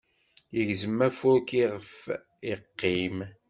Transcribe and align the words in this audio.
Igzem 0.59 0.97
afurk 1.07 1.49
iɣef 1.61 1.91
iqqim. 2.53 3.17